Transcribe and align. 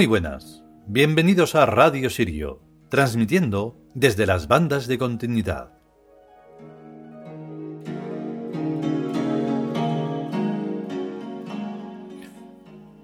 Muy 0.00 0.06
buenas, 0.06 0.64
bienvenidos 0.86 1.54
a 1.54 1.66
Radio 1.66 2.08
Sirio, 2.08 2.62
transmitiendo 2.88 3.76
desde 3.92 4.24
las 4.24 4.48
bandas 4.48 4.86
de 4.86 4.96
continuidad. 4.96 5.74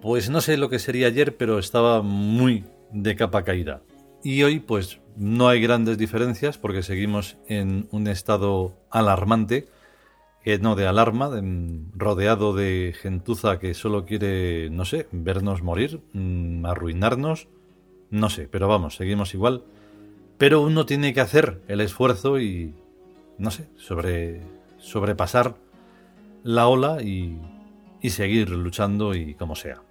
Pues 0.01 0.31
no 0.31 0.41
sé 0.41 0.57
lo 0.57 0.71
que 0.71 0.79
sería 0.79 1.09
ayer, 1.09 1.37
pero 1.37 1.59
estaba 1.59 2.01
muy 2.01 2.65
de 2.91 3.15
capa 3.15 3.45
caída. 3.45 3.83
Y 4.25 4.43
hoy 4.45 4.61
pues 4.61 5.03
no 5.17 5.49
hay 5.49 5.61
grandes 5.61 5.99
diferencias 5.99 6.57
porque 6.57 6.83
seguimos 6.83 7.37
en 7.47 7.89
un 7.91 8.07
estado 8.07 8.81
alarmante, 8.91 9.69
no 10.61 10.77
de 10.77 10.87
alarma, 10.87 11.31
rodeado 11.95 12.55
de 12.55 12.95
gentuza 13.01 13.59
que 13.59 13.75
solo 13.75 14.05
quiere, 14.05 14.71
no 14.71 14.85
sé, 14.85 15.09
vernos 15.13 15.63
morir, 15.63 16.01
mm, 16.13 16.65
arruinarnos, 16.65 17.49
no 18.11 18.31
sé, 18.31 18.49
pero 18.49 18.69
vamos, 18.69 18.97
seguimos 18.97 19.35
igual. 19.35 19.65
Pero 20.39 20.63
uno 20.63 20.87
tiene 20.87 21.13
que 21.15 21.21
hacer 21.21 21.63
el 21.69 21.81
esfuerzo 21.81 22.41
y, 22.41 22.75
no 23.39 23.51
sé, 23.51 23.69
sobre, 23.77 24.43
sobrepasar 24.79 25.57
la 26.45 26.69
ola 26.69 27.03
y, 27.03 27.41
y 28.01 28.11
seguir 28.11 28.51
luchando 28.51 29.15
y 29.15 29.35
como 29.35 29.57
sea. 29.57 29.83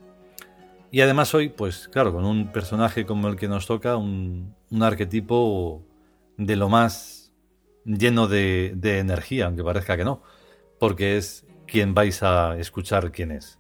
Y 0.96 1.02
además 1.02 1.34
hoy, 1.34 1.50
pues 1.50 1.90
claro, 1.90 2.14
con 2.14 2.24
un 2.24 2.54
personaje 2.54 3.06
como 3.06 3.28
el 3.28 3.36
que 3.36 3.50
nos 3.50 3.68
toca, 3.68 3.98
un, 3.98 4.56
arquetipo 4.82 5.84
de 6.38 6.56
lo 6.56 6.70
más 6.70 7.34
lleno 7.84 8.28
de, 8.28 8.78
energía, 8.82 9.48
aunque 9.48 9.62
parezca 9.62 9.98
que 9.98 10.06
no, 10.06 10.22
porque 10.80 11.18
es 11.18 11.46
quien 11.68 11.94
vais 11.94 12.22
a 12.24 12.58
escuchar 12.58 13.12
quién 13.12 13.32
es. 13.32 13.60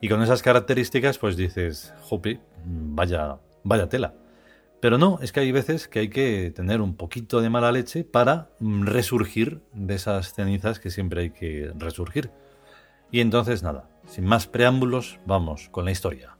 Y 0.00 0.08
con 0.08 0.22
esas 0.22 0.42
características, 0.42 1.18
pues 1.18 1.36
dices, 1.36 1.92
jope, 2.02 2.40
vaya, 2.64 3.38
vaya 3.64 3.88
tela. 3.88 4.14
Pero 4.80 4.96
no, 4.96 5.18
es 5.20 5.32
que 5.32 5.40
hay 5.40 5.50
veces 5.50 5.88
que 5.88 5.98
hay 5.98 6.08
que 6.08 6.52
tener 6.54 6.80
un 6.80 6.94
poquito 6.94 7.40
de 7.40 7.50
mala 7.50 7.72
leche 7.72 8.04
para 8.04 8.50
resurgir 8.60 9.60
de 9.72 9.96
esas 9.96 10.34
cenizas 10.34 10.78
que 10.78 10.90
siempre 10.90 11.22
hay 11.22 11.30
que 11.30 11.72
resurgir. 11.76 12.30
Y 13.10 13.20
entonces 13.20 13.62
nada, 13.62 13.88
sin 14.06 14.24
más 14.24 14.46
preámbulos, 14.46 15.18
vamos 15.26 15.68
con 15.70 15.84
la 15.84 15.90
historia. 15.90 16.36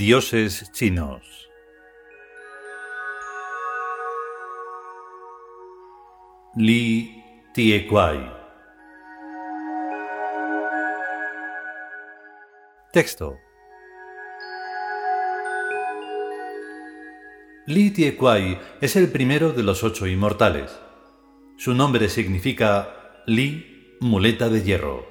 Dioses 0.00 0.72
chinos. 0.72 1.50
Li 6.56 7.22
Tiekwai. 7.52 8.18
Texto. 12.94 13.36
Li 17.66 17.90
Tiekwai 17.90 18.58
es 18.80 18.96
el 18.96 19.10
primero 19.10 19.52
de 19.52 19.62
los 19.62 19.84
ocho 19.84 20.06
inmortales. 20.06 20.80
Su 21.58 21.74
nombre 21.74 22.08
significa 22.08 23.20
Li, 23.26 23.98
muleta 24.00 24.48
de 24.48 24.62
hierro, 24.62 25.06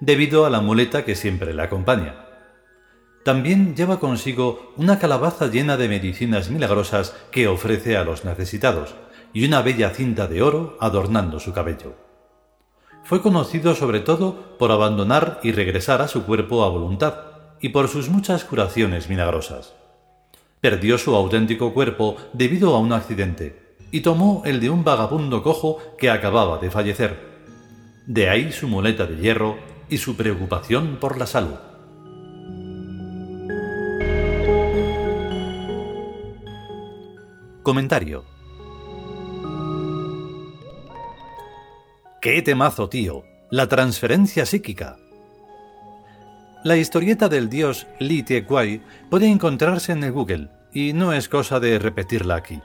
debido 0.00 0.46
a 0.46 0.50
la 0.50 0.62
muleta 0.62 1.04
que 1.04 1.14
siempre 1.14 1.52
le 1.52 1.62
acompaña. 1.62 2.23
También 3.24 3.74
lleva 3.74 4.00
consigo 4.00 4.74
una 4.76 4.98
calabaza 4.98 5.46
llena 5.46 5.78
de 5.78 5.88
medicinas 5.88 6.50
milagrosas 6.50 7.16
que 7.30 7.48
ofrece 7.48 7.96
a 7.96 8.04
los 8.04 8.26
necesitados 8.26 8.94
y 9.32 9.46
una 9.46 9.62
bella 9.62 9.90
cinta 9.90 10.26
de 10.26 10.42
oro 10.42 10.76
adornando 10.78 11.40
su 11.40 11.54
cabello. 11.54 11.94
Fue 13.02 13.22
conocido 13.22 13.74
sobre 13.74 14.00
todo 14.00 14.56
por 14.58 14.70
abandonar 14.70 15.40
y 15.42 15.52
regresar 15.52 16.02
a 16.02 16.08
su 16.08 16.24
cuerpo 16.24 16.64
a 16.64 16.68
voluntad 16.68 17.14
y 17.60 17.70
por 17.70 17.88
sus 17.88 18.10
muchas 18.10 18.44
curaciones 18.44 19.08
milagrosas. 19.08 19.72
Perdió 20.60 20.98
su 20.98 21.14
auténtico 21.14 21.72
cuerpo 21.72 22.16
debido 22.34 22.74
a 22.74 22.78
un 22.78 22.92
accidente 22.92 23.76
y 23.90 24.00
tomó 24.00 24.42
el 24.44 24.60
de 24.60 24.68
un 24.68 24.84
vagabundo 24.84 25.42
cojo 25.42 25.78
que 25.96 26.10
acababa 26.10 26.58
de 26.58 26.70
fallecer. 26.70 27.18
De 28.06 28.28
ahí 28.28 28.52
su 28.52 28.68
muleta 28.68 29.06
de 29.06 29.16
hierro 29.16 29.56
y 29.88 29.96
su 29.96 30.14
preocupación 30.14 30.98
por 31.00 31.16
la 31.16 31.26
salud. 31.26 31.56
Comentario. 37.64 38.26
¡Qué 42.20 42.42
temazo, 42.42 42.90
tío! 42.90 43.24
La 43.50 43.68
transferencia 43.68 44.44
psíquica. 44.44 44.98
La 46.62 46.76
historieta 46.76 47.30
del 47.30 47.48
dios 47.48 47.86
Li 48.00 48.22
Tiekwai 48.22 48.82
puede 49.08 49.28
encontrarse 49.28 49.92
en 49.92 50.04
el 50.04 50.12
Google 50.12 50.50
y 50.74 50.92
no 50.92 51.14
es 51.14 51.30
cosa 51.30 51.58
de 51.58 51.78
repetirla 51.78 52.34
aquí. 52.34 52.60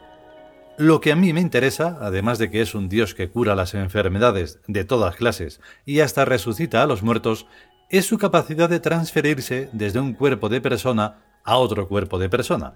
Lo 0.77 0.99
que 0.99 1.13
a 1.13 1.15
mí 1.15 1.31
me 1.31 1.39
interesa, 1.39 1.97
además 2.01 2.37
de 2.37 2.51
que 2.51 2.59
es 2.59 2.75
un 2.75 2.89
dios 2.89 3.15
que 3.15 3.29
cura 3.29 3.55
las 3.55 3.75
enfermedades 3.75 4.59
de 4.67 4.83
todas 4.83 5.15
clases 5.15 5.61
y 5.85 6.01
hasta 6.01 6.25
resucita 6.25 6.83
a 6.83 6.87
los 6.87 7.03
muertos, 7.03 7.47
es 7.89 8.05
su 8.05 8.17
capacidad 8.17 8.69
de 8.69 8.81
transferirse 8.81 9.69
desde 9.71 10.01
un 10.01 10.11
cuerpo 10.11 10.49
de 10.49 10.59
persona 10.59 11.19
a 11.45 11.55
otro 11.55 11.87
cuerpo 11.87 12.19
de 12.19 12.27
persona. 12.27 12.73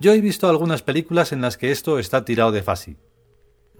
Yo 0.00 0.12
he 0.12 0.20
visto 0.20 0.48
algunas 0.48 0.82
películas 0.82 1.32
en 1.32 1.40
las 1.40 1.56
que 1.56 1.70
esto 1.70 1.98
está 1.98 2.24
tirado 2.24 2.52
de 2.52 2.62
fácil. 2.62 2.96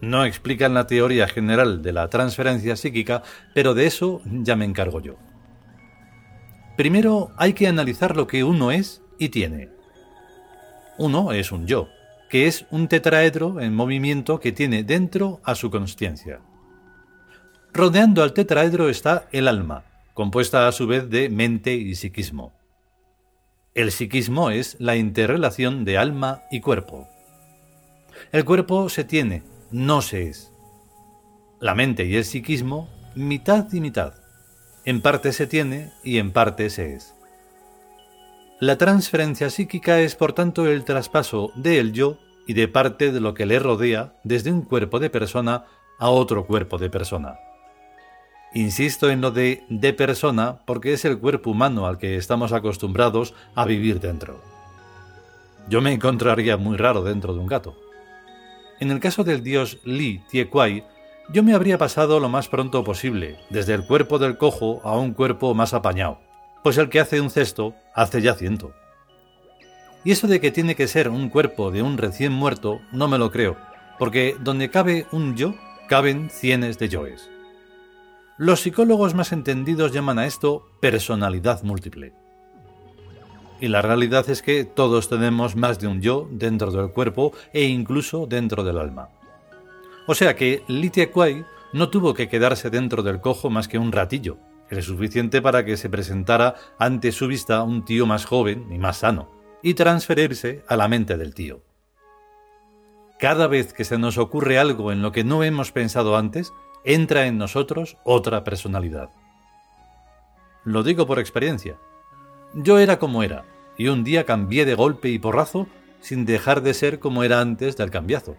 No 0.00 0.25
explican 0.25 0.75
la 0.75 0.87
teoría 0.87 1.28
general 1.28 1.82
de 1.82 1.93
la 1.93 2.08
transferencia 2.08 2.76
psíquica, 2.76 3.22
pero 3.55 3.75
de 3.75 3.87
eso 3.87 4.20
ya 4.25 4.56
me 4.56 4.64
encargo 4.64 5.00
yo. 5.00 5.16
Primero 6.76 7.32
hay 7.37 7.52
que 7.52 7.69
analizar 7.69 8.16
lo 8.16 8.26
que 8.26 8.44
uno 8.44 8.70
es 8.70 9.02
y 9.19 9.28
tiene. 9.28 9.70
Uno 10.99 11.32
es 11.32 11.52
un 11.52 11.66
yo, 11.66 11.88
que 12.28 12.46
es 12.46 12.67
un 12.70 12.88
tetraedro 12.88 13.60
en 13.60 13.75
movimiento 13.75 14.40
que 14.40 14.52
tiene 14.52 14.82
dentro 14.82 15.40
a 15.44 15.55
su 15.55 15.70
consciencia. 15.70 16.40
Rodeando 17.72 18.22
al 18.22 18.32
tetraedro 18.32 18.88
está 18.88 19.28
el 19.32 19.49
alma, 19.49 19.84
compuesta 20.14 20.69
a 20.69 20.72
su 20.72 20.87
vez 20.87 21.10
de 21.10 21.28
mente 21.28 21.75
y 21.75 21.94
psiquismo. 21.94 22.52
El 23.75 23.91
psiquismo 23.91 24.50
es 24.50 24.76
la 24.79 24.94
interrelación 24.94 25.85
de 25.85 25.99
alma 25.99 26.43
y 26.49 26.61
cuerpo. 26.61 27.09
El 28.31 28.44
cuerpo 28.44 28.88
se 28.88 29.03
tiene, 29.03 29.43
no 29.73 30.00
se 30.00 30.29
es. 30.29 30.53
La 31.59 31.75
mente 31.75 32.05
y 32.05 32.15
el 32.15 32.25
psiquismo, 32.25 32.88
mitad 33.17 33.67
y 33.73 33.81
mitad. 33.81 34.15
En 34.85 35.00
parte 35.00 35.32
se 35.32 35.49
tiene 35.49 35.91
y 36.05 36.19
en 36.19 36.31
parte 36.31 36.71
se 36.71 36.94
es. 36.94 37.15
La 38.61 38.79
transferencia 38.79 39.50
psíquica 39.50 39.99
es 39.99 40.15
por 40.15 40.35
tanto 40.35 40.69
el 40.69 40.85
traspaso 40.85 41.50
de 41.56 41.81
el 41.81 41.93
yo 41.93 42.19
y 42.47 42.55
de 42.55 42.69
parte 42.69 43.11
de 43.11 43.20
lo 43.20 43.35
que 43.35 43.44
le 43.44 43.59
rodea 43.59 44.15
desde 44.23 44.53
un 44.53 44.62
cuerpo 44.62 45.00
de 45.00 45.11
persona 45.11 45.65
a 45.99 46.11
otro 46.11 46.47
cuerpo 46.47 46.79
de 46.79 46.91
persona. 46.91 47.41
Insisto 48.55 49.11
en 49.11 49.21
lo 49.21 49.33
de 49.33 49.65
de 49.69 49.93
persona 49.93 50.61
porque 50.65 50.93
es 50.93 51.05
el 51.05 51.19
cuerpo 51.19 51.51
humano 51.51 51.87
al 51.87 51.99
que 51.99 52.17
estamos 52.17 52.53
acostumbrados 52.53 53.35
a 53.56 53.65
vivir 53.65 53.99
dentro. 53.99 54.41
Yo 55.69 55.81
me 55.81 55.93
encontraría 55.93 56.56
muy 56.56 56.77
raro 56.77 57.03
dentro 57.03 57.35
de 57.35 57.41
un 57.41 57.49
gato. 57.49 57.77
En 58.79 58.93
el 58.93 59.01
caso 59.01 59.25
del 59.25 59.43
dios 59.43 59.79
Li 59.85 60.23
Tiekwai, 60.31 60.85
yo 61.31 61.43
me 61.43 61.55
habría 61.55 61.79
pasado 61.79 62.21
lo 62.21 62.29
más 62.29 62.49
pronto 62.49 62.85
posible, 62.85 63.39
desde 63.51 63.75
el 63.75 63.87
cuerpo 63.87 64.19
del 64.19 64.37
cojo 64.37 64.81
a 64.85 64.97
un 64.97 65.15
cuerpo 65.15 65.55
más 65.55 65.75
apañado, 65.75 66.21
pues 66.62 66.79
el 66.79 66.91
que 66.91 67.01
hace 67.01 67.21
un 67.21 67.31
cesto 67.31 67.75
hace 67.95 68.23
ya 68.23 68.35
ciento. 68.35 68.73
Y 70.05 70.12
eso 70.12 70.29
de 70.29 70.41
que 70.41 70.51
tiene 70.53 70.77
que 70.77 70.87
ser 70.87 71.09
un 71.09 71.29
cuerpo 71.29 71.71
de 71.71 71.83
un 71.83 71.99
recién 71.99 72.31
muerto 72.31 72.81
no 72.93 73.09
me 73.09 73.19
lo 73.19 73.33
creo, 73.33 73.56
porque 73.99 74.37
donde 74.39 74.71
cabe 74.71 75.06
un 75.12 75.35
yo, 75.35 75.55
caben 75.89 76.29
cienes 76.31 76.79
de 76.79 76.89
yoes. 76.91 77.33
Los 78.36 78.62
psicólogos 78.62 79.14
más 79.14 79.31
entendidos 79.31 79.92
llaman 79.92 80.19
a 80.19 80.26
esto 80.26 80.66
personalidad 80.81 81.62
múltiple. 81.62 82.12
Y 83.60 83.69
la 83.69 83.81
realidad 83.81 84.28
es 84.28 84.42
que 84.42 84.64
todos 84.64 85.08
tenemos 85.08 85.54
más 85.54 85.78
de 85.78 85.86
un 85.86 86.02
yo 86.02 86.28
dentro 86.32 86.72
del 86.72 86.90
cuerpo 86.90 87.32
e 87.52 87.62
incluso 87.62 88.26
dentro 88.26 88.64
del 88.64 88.78
alma. 88.78 89.10
O 90.08 90.16
sea 90.16 90.34
que 90.34 90.64
Li 90.66 90.90
Kuai 90.90 91.44
no 91.72 91.90
tuvo 91.90 92.12
que 92.12 92.28
quedarse 92.28 92.70
dentro 92.70 93.04
del 93.04 93.20
cojo 93.20 93.50
más 93.50 93.69
que 93.69 93.78
un 93.78 93.92
ratillo, 93.92 94.38
el 94.69 94.82
suficiente 94.82 95.40
para 95.40 95.64
que 95.64 95.76
se 95.76 95.88
presentara 95.88 96.56
ante 96.76 97.12
su 97.12 97.28
vista 97.28 97.62
un 97.62 97.84
tío 97.84 98.04
más 98.04 98.25
joven 98.25 98.66
y 98.72 98.78
más 98.78 98.98
sano, 98.98 99.31
y 99.62 99.75
transferirse 99.75 100.64
a 100.66 100.76
la 100.76 100.88
mente 100.88 101.16
del 101.16 101.34
tío. 101.34 101.62
Cada 103.20 103.46
vez 103.46 103.72
que 103.72 103.84
se 103.84 103.96
nos 103.96 104.19
ocurre 104.19 104.58
algo 104.58 104.90
en 104.90 105.02
lo 105.02 105.12
que 105.12 105.22
no 105.22 105.44
hemos 105.44 105.70
pensado 105.70 106.16
antes, 106.16 106.52
entra 106.84 107.26
en 107.26 107.38
nosotros 107.38 107.96
otra 108.04 108.44
personalidad. 108.44 109.08
Lo 110.64 110.82
digo 110.82 111.06
por 111.06 111.19
experiencia. 111.19 111.76
Yo 112.54 112.78
era 112.78 112.98
como 112.98 113.22
era, 113.22 113.44
y 113.76 113.88
un 113.88 114.04
día 114.04 114.25
cambié 114.25 114.64
de 114.64 114.75
golpe 114.75 115.08
y 115.08 115.19
porrazo 115.19 115.66
sin 116.00 116.25
dejar 116.26 116.62
de 116.62 116.75
ser 116.75 117.00
como 117.00 117.25
era 117.25 117.40
antes 117.40 117.76
del 117.76 117.90
cambiazo. 117.90 118.36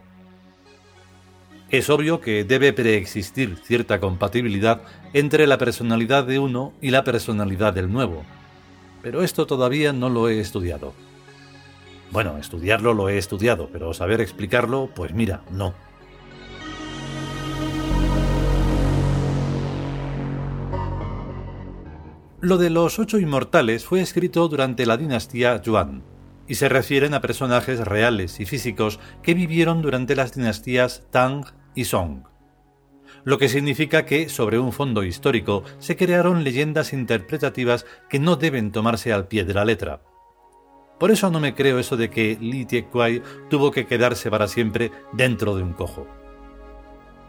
Es 1.69 1.89
obvio 1.89 2.21
que 2.21 2.44
debe 2.44 2.74
preexistir 2.74 3.57
cierta 3.57 4.00
compatibilidad 4.00 4.81
entre 5.13 5.47
la 5.47 5.57
personalidad 5.57 6.24
de 6.25 6.38
uno 6.38 6.74
y 6.80 6.92
la 6.92 7.03
personalidad 7.03 7.74
del 7.74 7.92
nuevo, 7.92 8.24
pero 9.01 9.24
esto 9.24 9.47
todavía 9.47 9.92
no 9.92 10.09
lo 10.09 10.30
he 10.30 10.39
estudiado. 10.39 10.94
Bueno, 12.12 12.38
estudiarlo 12.38 12.94
lo 12.94 13.09
he 13.09 13.18
estudiado, 13.18 13.69
pero 13.71 13.94
saber 13.94 14.21
explicarlo, 14.21 14.89
pues 14.95 15.13
mira, 15.13 15.42
no. 15.51 15.74
Lo 22.45 22.59
de 22.59 22.69
los 22.69 23.00
ocho 23.00 23.18
inmortales 23.18 23.86
fue 23.86 24.01
escrito 24.01 24.47
durante 24.47 24.86
la 24.86 24.97
dinastía 24.97 25.59
Yuan, 25.63 26.03
y 26.47 26.53
se 26.53 26.69
refieren 26.69 27.15
a 27.15 27.19
personajes 27.19 27.80
reales 27.80 28.39
y 28.39 28.45
físicos 28.45 29.00
que 29.24 29.33
vivieron 29.33 29.81
durante 29.81 30.15
las 30.15 30.36
dinastías 30.36 31.07
Tang 31.09 31.44
y 31.74 31.86
Song. 31.86 32.27
Lo 33.24 33.39
que 33.39 33.50
significa 33.50 34.06
que, 34.06 34.30
sobre 34.30 34.59
un 34.59 34.74
fondo 34.74 35.01
histórico, 35.01 35.63
se 35.80 35.97
crearon 35.97 36.44
leyendas 36.44 36.94
interpretativas 36.94 37.88
que 38.09 38.19
no 38.19 38.36
deben 38.36 38.71
tomarse 38.71 39.12
al 39.12 39.27
pie 39.27 39.44
de 39.44 39.53
la 39.56 39.65
letra. 39.65 40.03
Por 41.00 41.09
eso 41.09 41.31
no 41.31 41.39
me 41.39 41.56
creo 41.56 41.80
eso 41.80 41.97
de 41.97 42.12
que 42.12 42.38
Li 42.39 42.68
Kuai 42.83 43.24
tuvo 43.50 43.71
que 43.71 43.88
quedarse 43.88 44.30
para 44.30 44.47
siempre 44.47 44.92
dentro 45.13 45.56
de 45.56 45.63
un 45.63 45.74
cojo. 45.74 46.06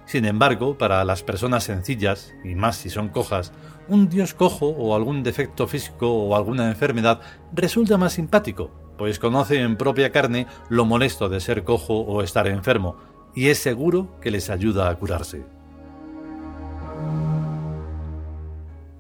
Sin 0.07 0.25
embargo, 0.25 0.79
para 0.79 1.05
las 1.05 1.25
personas 1.25 1.65
sencillas, 1.65 2.33
y 2.45 2.55
más 2.55 2.77
si 2.77 2.91
son 2.91 3.09
cojas, 3.09 3.53
un 3.89 4.09
dios 4.09 4.35
cojo 4.35 4.69
o 4.69 4.95
algún 4.95 5.25
defecto 5.25 5.67
físico 5.67 6.13
o 6.13 6.37
alguna 6.37 6.69
enfermedad 6.69 7.21
resulta 7.53 7.99
más 7.99 8.13
simpático, 8.13 8.71
pues 8.97 9.19
conoce 9.19 9.61
en 9.61 9.77
propia 9.77 10.13
carne 10.13 10.47
lo 10.69 10.85
molesto 10.85 11.29
de 11.29 11.41
ser 11.41 11.65
cojo 11.65 12.01
o 12.01 12.23
estar 12.23 12.47
enfermo, 12.47 12.97
y 13.35 13.49
es 13.49 13.59
seguro 13.59 14.19
que 14.21 14.31
les 14.31 14.49
ayuda 14.49 14.89
a 14.89 14.95
curarse. 14.95 15.45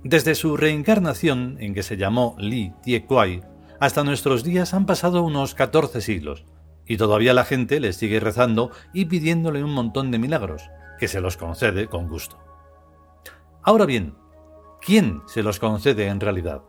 Desde 0.02 0.34
su 0.34 0.56
reencarnación, 0.56 1.56
en 1.60 1.72
que 1.72 1.82
se 1.82 1.96
llamó 1.96 2.36
Li 2.38 2.72
Kuai, 3.06 3.42
hasta 3.78 4.04
nuestros 4.04 4.44
días 4.44 4.74
han 4.74 4.86
pasado 4.86 5.22
unos 5.22 5.54
14 5.54 6.00
siglos, 6.00 6.44
y 6.86 6.96
todavía 6.96 7.32
la 7.34 7.44
gente 7.44 7.80
le 7.80 7.92
sigue 7.92 8.20
rezando 8.20 8.70
y 8.92 9.06
pidiéndole 9.06 9.64
un 9.64 9.72
montón 9.72 10.10
de 10.10 10.18
milagros, 10.18 10.70
que 10.98 11.08
se 11.08 11.20
los 11.20 11.36
concede 11.36 11.88
con 11.88 12.08
gusto. 12.08 12.38
Ahora 13.62 13.86
bien, 13.86 14.14
¿quién 14.80 15.22
se 15.26 15.42
los 15.42 15.58
concede 15.58 16.06
en 16.06 16.20
realidad? 16.20 16.62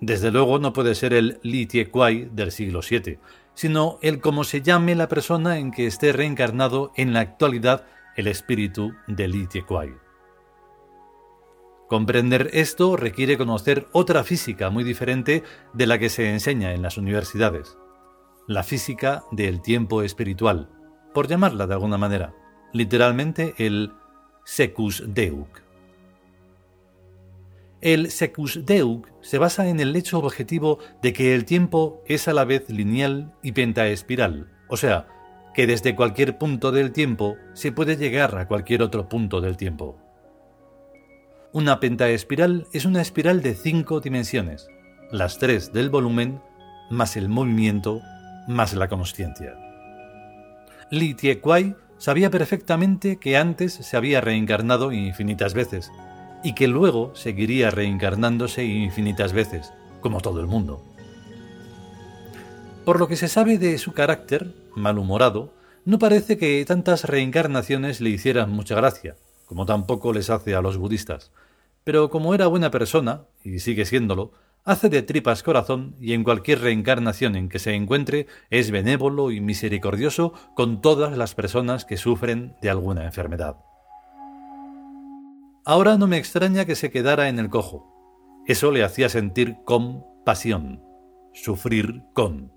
Desde 0.00 0.30
luego 0.30 0.58
no 0.58 0.72
puede 0.72 0.94
ser 0.94 1.12
el 1.12 1.38
Li 1.42 1.66
Kuai 1.90 2.28
del 2.32 2.50
siglo 2.50 2.80
VII, 2.88 3.18
sino 3.54 3.98
el 4.02 4.20
como 4.20 4.44
se 4.44 4.62
llame 4.62 4.94
la 4.94 5.08
persona 5.08 5.58
en 5.58 5.70
que 5.70 5.86
esté 5.86 6.12
reencarnado 6.12 6.92
en 6.96 7.12
la 7.12 7.20
actualidad 7.20 7.86
el 8.16 8.26
espíritu 8.26 8.92
de 9.06 9.28
Li 9.28 9.48
Kuai. 9.66 9.92
Comprender 11.88 12.50
esto 12.52 12.96
requiere 12.96 13.36
conocer 13.36 13.86
otra 13.92 14.24
física 14.24 14.70
muy 14.70 14.82
diferente 14.82 15.42
de 15.72 15.86
la 15.86 15.98
que 15.98 16.08
se 16.08 16.30
enseña 16.30 16.72
en 16.72 16.82
las 16.82 16.96
universidades, 16.96 17.76
la 18.48 18.62
física 18.62 19.24
del 19.30 19.60
tiempo 19.60 20.02
espiritual, 20.02 20.70
por 21.12 21.28
llamarla 21.28 21.66
de 21.66 21.74
alguna 21.74 21.98
manera 21.98 22.34
literalmente 22.72 23.54
el 23.58 23.92
secus 24.44 25.04
deuc. 25.06 25.62
El 27.80 28.10
secus 28.10 28.64
deuc 28.64 29.08
se 29.22 29.38
basa 29.38 29.68
en 29.68 29.80
el 29.80 29.94
hecho 29.96 30.18
objetivo 30.18 30.78
de 31.02 31.12
que 31.12 31.34
el 31.34 31.44
tiempo 31.44 32.02
es 32.06 32.28
a 32.28 32.32
la 32.32 32.44
vez 32.44 32.70
lineal 32.70 33.34
y 33.42 33.52
pentaespiral, 33.52 34.50
o 34.68 34.76
sea, 34.76 35.08
que 35.54 35.66
desde 35.66 35.96
cualquier 35.96 36.38
punto 36.38 36.72
del 36.72 36.92
tiempo 36.92 37.36
se 37.54 37.72
puede 37.72 37.96
llegar 37.96 38.38
a 38.38 38.46
cualquier 38.46 38.82
otro 38.82 39.08
punto 39.08 39.40
del 39.40 39.56
tiempo. 39.56 39.98
Una 41.52 41.80
pentaespiral 41.80 42.66
es 42.72 42.84
una 42.86 43.02
espiral 43.02 43.42
de 43.42 43.54
cinco 43.54 44.00
dimensiones, 44.00 44.68
las 45.10 45.38
tres 45.38 45.72
del 45.72 45.90
volumen, 45.90 46.40
más 46.88 47.16
el 47.16 47.28
movimiento, 47.28 48.00
más 48.48 48.74
la 48.74 48.88
consciencia. 48.88 49.58
Li 50.90 51.14
Kuai 51.40 51.74
sabía 52.02 52.30
perfectamente 52.30 53.18
que 53.18 53.36
antes 53.36 53.74
se 53.74 53.96
había 53.96 54.20
reencarnado 54.20 54.90
infinitas 54.90 55.54
veces 55.54 55.92
y 56.42 56.56
que 56.56 56.66
luego 56.66 57.14
seguiría 57.14 57.70
reencarnándose 57.70 58.64
infinitas 58.64 59.32
veces, 59.32 59.72
como 60.00 60.20
todo 60.20 60.40
el 60.40 60.48
mundo. 60.48 60.82
Por 62.84 62.98
lo 62.98 63.06
que 63.06 63.14
se 63.14 63.28
sabe 63.28 63.56
de 63.56 63.78
su 63.78 63.92
carácter, 63.92 64.52
malhumorado, 64.74 65.54
no 65.84 66.00
parece 66.00 66.38
que 66.38 66.64
tantas 66.66 67.04
reencarnaciones 67.04 68.00
le 68.00 68.10
hicieran 68.10 68.50
mucha 68.50 68.74
gracia, 68.74 69.14
como 69.46 69.64
tampoco 69.64 70.12
les 70.12 70.28
hace 70.28 70.56
a 70.56 70.60
los 70.60 70.78
budistas. 70.78 71.30
Pero 71.84 72.10
como 72.10 72.34
era 72.34 72.48
buena 72.48 72.72
persona, 72.72 73.26
y 73.44 73.60
sigue 73.60 73.84
siéndolo, 73.84 74.32
hace 74.64 74.88
de 74.88 75.02
tripas 75.02 75.42
corazón 75.42 75.96
y 76.00 76.12
en 76.12 76.24
cualquier 76.24 76.60
reencarnación 76.60 77.36
en 77.36 77.48
que 77.48 77.58
se 77.58 77.74
encuentre 77.74 78.26
es 78.50 78.70
benévolo 78.70 79.30
y 79.30 79.40
misericordioso 79.40 80.32
con 80.54 80.80
todas 80.80 81.16
las 81.16 81.34
personas 81.34 81.84
que 81.84 81.96
sufren 81.96 82.56
de 82.62 82.70
alguna 82.70 83.04
enfermedad. 83.04 83.56
Ahora 85.64 85.96
no 85.96 86.06
me 86.06 86.18
extraña 86.18 86.64
que 86.64 86.74
se 86.74 86.90
quedara 86.90 87.28
en 87.28 87.38
el 87.38 87.48
cojo. 87.48 87.88
Eso 88.46 88.72
le 88.72 88.82
hacía 88.82 89.08
sentir 89.08 89.58
compasión, 89.64 90.82
sufrir 91.32 92.02
con, 92.14 92.52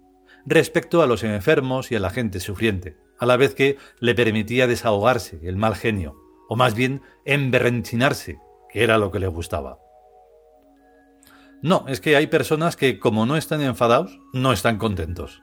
respecto 0.46 1.02
a 1.02 1.08
los 1.08 1.24
enfermos 1.24 1.92
y 1.92 1.96
a 1.96 2.00
la 2.00 2.10
gente 2.10 2.40
sufriente, 2.40 2.98
a 3.20 3.26
la 3.26 3.38
vez 3.38 3.54
que 3.54 3.78
le 4.00 4.16
permitía 4.16 4.66
desahogarse 4.66 5.40
el 5.44 5.56
mal 5.56 5.76
genio, 5.76 6.16
o 6.50 6.56
más 6.56 6.74
bien 6.74 7.02
emberrenchinarse, 7.26 8.40
que 8.70 8.84
era 8.84 8.98
lo 8.98 9.12
que 9.12 9.20
le 9.20 9.28
gustaba. 9.28 9.85
No, 11.62 11.86
es 11.88 12.02
que 12.02 12.16
hay 12.16 12.28
personas 12.28 12.76
que 12.76 13.00
como 13.00 13.26
no 13.26 13.38
están 13.38 13.62
enfadados, 13.62 14.20
no 14.34 14.52
están 14.52 14.78
contentos. 14.78 15.42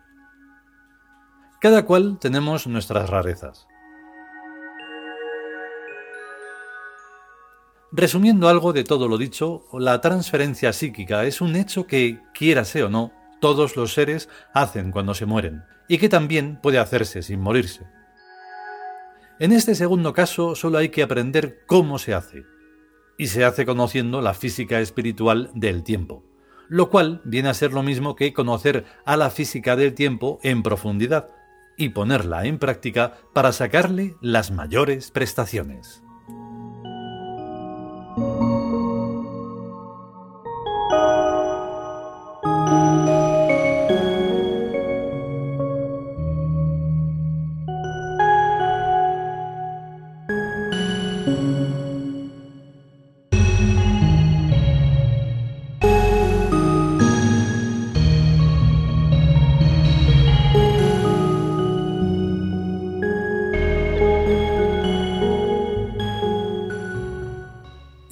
Cada 1.60 1.84
cual 1.84 2.18
tenemos 2.20 2.66
nuestras 2.66 3.08
rarezas. 3.08 3.66
Resumiendo 7.94 8.48
algo 8.48 8.72
de 8.72 8.84
todo 8.84 9.06
lo 9.06 9.18
dicho, 9.18 9.66
la 9.74 10.00
transferencia 10.00 10.72
psíquica 10.72 11.24
es 11.24 11.42
un 11.42 11.56
hecho 11.56 11.86
que, 11.86 12.20
quiérase 12.32 12.82
o 12.82 12.88
no, 12.88 13.12
todos 13.38 13.76
los 13.76 13.92
seres 13.92 14.30
hacen 14.54 14.90
cuando 14.92 15.12
se 15.12 15.26
mueren, 15.26 15.64
y 15.88 15.98
que 15.98 16.08
también 16.08 16.58
puede 16.62 16.78
hacerse 16.78 17.22
sin 17.22 17.40
morirse. 17.40 17.86
En 19.38 19.52
este 19.52 19.74
segundo 19.74 20.14
caso 20.14 20.54
solo 20.54 20.78
hay 20.78 20.88
que 20.88 21.02
aprender 21.02 21.64
cómo 21.66 21.98
se 21.98 22.14
hace, 22.14 22.44
y 23.22 23.28
se 23.28 23.44
hace 23.44 23.64
conociendo 23.64 24.20
la 24.20 24.34
física 24.34 24.80
espiritual 24.80 25.52
del 25.54 25.84
tiempo, 25.84 26.24
lo 26.68 26.90
cual 26.90 27.20
viene 27.24 27.50
a 27.50 27.54
ser 27.54 27.72
lo 27.72 27.84
mismo 27.84 28.16
que 28.16 28.32
conocer 28.32 28.84
a 29.04 29.16
la 29.16 29.30
física 29.30 29.76
del 29.76 29.94
tiempo 29.94 30.40
en 30.42 30.64
profundidad 30.64 31.28
y 31.76 31.90
ponerla 31.90 32.46
en 32.46 32.58
práctica 32.58 33.18
para 33.32 33.52
sacarle 33.52 34.16
las 34.20 34.50
mayores 34.50 35.12
prestaciones. 35.12 36.01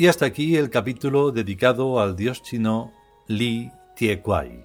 Y 0.00 0.07
hasta 0.07 0.25
aquí 0.25 0.57
el 0.57 0.71
capítulo 0.71 1.30
dedicado 1.30 2.00
al 2.00 2.16
dios 2.16 2.42
chino 2.42 2.90
Li 3.26 3.71
Tiequai. 3.97 4.64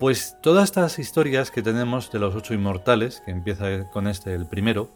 Pues 0.00 0.36
todas 0.42 0.64
estas 0.64 0.98
historias 0.98 1.52
que 1.52 1.62
tenemos 1.62 2.10
de 2.10 2.18
los 2.18 2.34
ocho 2.34 2.54
inmortales, 2.54 3.22
que 3.24 3.30
empieza 3.30 3.88
con 3.90 4.08
este 4.08 4.34
el 4.34 4.48
primero, 4.48 4.90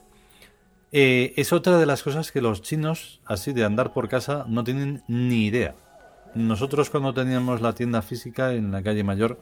eh, 0.90 1.32
es 1.36 1.52
otra 1.52 1.78
de 1.78 1.86
las 1.86 2.02
cosas 2.02 2.32
que 2.32 2.40
los 2.40 2.60
chinos, 2.60 3.20
así 3.25 3.52
de 3.52 3.64
andar 3.64 3.92
por 3.92 4.08
casa, 4.08 4.46
no 4.48 4.64
tienen 4.64 5.04
ni 5.06 5.46
idea. 5.46 5.76
Nosotros 6.34 6.90
cuando 6.90 7.14
teníamos 7.14 7.60
la 7.60 7.72
tienda 7.72 8.02
física 8.02 8.52
en 8.52 8.72
la 8.72 8.82
calle 8.82 9.04
Mayor, 9.04 9.38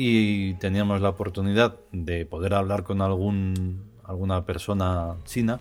y 0.00 0.54
teníamos 0.54 1.00
la 1.00 1.08
oportunidad 1.08 1.74
de 1.90 2.24
poder 2.24 2.54
hablar 2.54 2.84
con 2.84 3.02
algún, 3.02 3.82
alguna 4.04 4.46
persona 4.46 5.16
china 5.24 5.58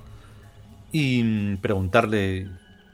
y 0.91 1.55
preguntarle, 1.55 2.47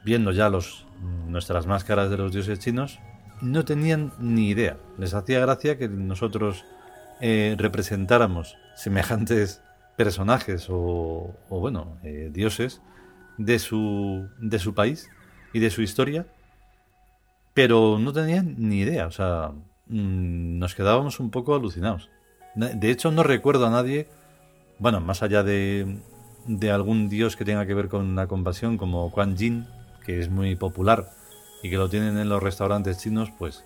viendo 0.05 0.31
ya 0.31 0.47
los, 0.47 0.85
nuestras 1.27 1.67
máscaras 1.67 2.09
de 2.09 2.15
los 2.15 2.31
dioses 2.31 2.59
chinos, 2.59 2.97
no 3.41 3.65
tenían 3.65 4.13
ni 4.19 4.47
idea. 4.47 4.77
Les 4.97 5.13
hacía 5.13 5.41
gracia 5.41 5.77
que 5.77 5.89
nosotros 5.89 6.63
eh, 7.19 7.55
representáramos 7.57 8.55
semejantes 8.77 9.61
personajes 9.97 10.67
o, 10.69 11.35
bueno, 11.49 11.97
eh, 12.03 12.29
dioses 12.31 12.81
de 13.37 13.59
su, 13.59 14.29
de 14.39 14.59
su 14.59 14.73
país 14.73 15.09
y 15.51 15.59
de 15.59 15.71
su 15.71 15.81
historia, 15.81 16.25
pero 17.53 17.99
no 17.99 18.13
tenían 18.13 18.55
ni 18.57 18.79
idea, 18.79 19.07
o 19.07 19.11
sea, 19.11 19.51
mm, 19.87 20.59
nos 20.59 20.75
quedábamos 20.75 21.19
un 21.19 21.29
poco 21.31 21.55
alucinados. 21.55 22.09
De 22.55 22.91
hecho, 22.91 23.11
no 23.11 23.23
recuerdo 23.23 23.65
a 23.65 23.71
nadie, 23.71 24.07
bueno, 24.77 24.99
más 24.99 25.23
allá 25.23 25.43
de, 25.43 25.97
de 26.45 26.71
algún 26.71 27.09
dios 27.09 27.35
que 27.35 27.45
tenga 27.45 27.65
que 27.65 27.73
ver 27.73 27.89
con 27.89 28.15
la 28.15 28.27
compasión, 28.27 28.77
como 28.77 29.11
Quan 29.11 29.35
Yin, 29.35 29.65
que 30.05 30.19
es 30.19 30.29
muy 30.29 30.55
popular 30.55 31.09
y 31.63 31.69
que 31.69 31.77
lo 31.77 31.89
tienen 31.89 32.17
en 32.17 32.29
los 32.29 32.43
restaurantes 32.43 32.99
chinos, 32.99 33.31
pues... 33.37 33.63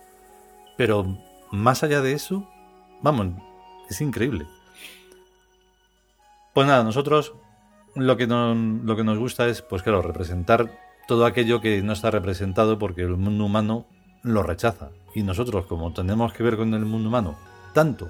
Pero 0.77 1.17
más 1.51 1.83
allá 1.83 2.01
de 2.01 2.13
eso, 2.13 2.47
vamos, 3.01 3.29
es 3.89 3.99
increíble. 3.99 4.45
Pues 6.53 6.67
nada, 6.67 6.83
nosotros 6.83 7.33
lo 7.95 8.15
que, 8.15 8.27
lo 8.27 8.95
que 8.95 9.03
nos 9.03 9.17
gusta 9.17 9.47
es, 9.47 9.61
pues 9.61 9.81
claro, 9.81 10.01
representar 10.01 10.71
todo 11.07 11.25
aquello 11.25 11.61
que 11.61 11.81
no 11.81 11.93
está 11.93 12.11
representado 12.11 12.77
porque 12.77 13.01
el 13.01 13.17
mundo 13.17 13.45
humano 13.45 13.85
lo 14.23 14.43
rechaza. 14.43 14.89
Y 15.15 15.23
nosotros, 15.23 15.65
como 15.65 15.93
tenemos 15.93 16.33
que 16.33 16.43
ver 16.43 16.57
con 16.57 16.73
el 16.73 16.85
mundo 16.85 17.09
humano, 17.09 17.37
tanto 17.73 18.09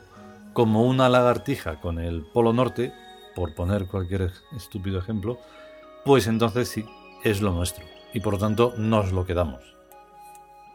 como 0.53 0.83
una 0.83 1.09
lagartija 1.09 1.79
con 1.79 1.99
el 1.99 2.23
Polo 2.33 2.53
Norte, 2.53 2.93
por 3.35 3.53
poner 3.53 3.87
cualquier 3.87 4.31
estúpido 4.55 4.99
ejemplo, 4.99 5.37
pues 6.03 6.27
entonces 6.27 6.69
sí, 6.69 6.85
es 7.23 7.41
lo 7.41 7.51
nuestro. 7.51 7.85
Y 8.13 8.19
por 8.19 8.33
lo 8.33 8.39
tanto 8.39 8.73
nos 8.77 9.11
lo 9.11 9.25
quedamos. 9.25 9.75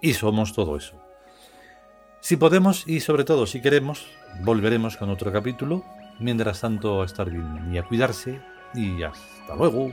Y 0.01 0.15
somos 0.15 0.53
todo 0.53 0.77
eso. 0.77 0.95
Si 2.21 2.37
podemos 2.37 2.87
y 2.87 3.01
sobre 3.01 3.25
todo 3.25 3.47
si 3.47 3.61
queremos, 3.61 4.07
volveremos 4.45 4.97
con 4.97 5.11
otro 5.11 5.33
capítulo 5.33 5.83
Mientras 6.23 6.61
tanto, 6.61 7.03
a 7.03 7.05
estar 7.05 7.29
bien 7.29 7.75
y 7.75 7.79
a 7.79 7.83
cuidarse. 7.83 8.41
Y 8.75 9.03
hasta 9.03 9.57
luego. 9.57 9.91